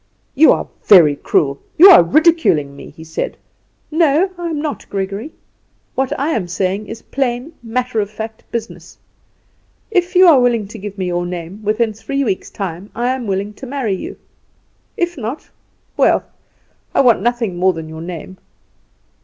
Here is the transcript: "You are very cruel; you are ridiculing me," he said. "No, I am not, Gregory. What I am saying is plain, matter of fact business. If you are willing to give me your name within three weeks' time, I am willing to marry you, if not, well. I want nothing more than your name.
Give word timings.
"You 0.33 0.51
are 0.51 0.67
very 0.83 1.15
cruel; 1.15 1.59
you 1.77 1.91
are 1.91 2.01
ridiculing 2.01 2.75
me," 2.75 2.89
he 2.89 3.03
said. 3.03 3.37
"No, 3.91 4.31
I 4.35 4.47
am 4.49 4.59
not, 4.59 4.89
Gregory. 4.89 5.31
What 5.93 6.11
I 6.19 6.29
am 6.29 6.47
saying 6.47 6.87
is 6.87 7.03
plain, 7.03 7.53
matter 7.61 7.99
of 8.01 8.09
fact 8.09 8.43
business. 8.51 8.97
If 9.91 10.15
you 10.15 10.25
are 10.25 10.39
willing 10.39 10.67
to 10.69 10.79
give 10.79 10.97
me 10.97 11.05
your 11.05 11.27
name 11.27 11.61
within 11.63 11.93
three 11.93 12.23
weeks' 12.23 12.49
time, 12.49 12.89
I 12.95 13.09
am 13.09 13.27
willing 13.27 13.53
to 13.53 13.67
marry 13.67 13.93
you, 13.93 14.17
if 14.97 15.17
not, 15.19 15.47
well. 15.95 16.23
I 16.95 17.01
want 17.01 17.21
nothing 17.21 17.55
more 17.57 17.73
than 17.73 17.87
your 17.87 18.01
name. 18.01 18.39